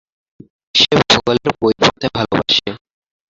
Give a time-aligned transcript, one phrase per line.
[0.75, 2.69] সে ভূগোলের বই পড়তে ভালবাসে।